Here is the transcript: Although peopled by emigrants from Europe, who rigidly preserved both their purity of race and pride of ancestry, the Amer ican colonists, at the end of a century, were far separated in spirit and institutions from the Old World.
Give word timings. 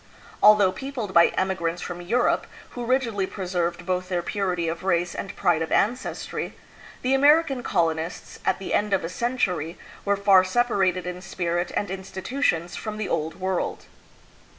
Although 0.41 0.71
peopled 0.71 1.13
by 1.13 1.27
emigrants 1.27 1.79
from 1.79 2.01
Europe, 2.01 2.47
who 2.71 2.87
rigidly 2.87 3.27
preserved 3.27 3.85
both 3.85 4.09
their 4.09 4.23
purity 4.23 4.67
of 4.67 4.83
race 4.83 5.13
and 5.13 5.35
pride 5.35 5.61
of 5.61 5.71
ancestry, 5.71 6.55
the 7.03 7.13
Amer 7.13 7.43
ican 7.43 7.63
colonists, 7.63 8.39
at 8.43 8.57
the 8.57 8.73
end 8.73 8.93
of 8.93 9.03
a 9.03 9.09
century, 9.09 9.77
were 10.03 10.17
far 10.17 10.43
separated 10.43 11.05
in 11.05 11.21
spirit 11.21 11.71
and 11.75 11.91
institutions 11.91 12.75
from 12.75 12.97
the 12.97 13.07
Old 13.09 13.39
World. 13.39 13.85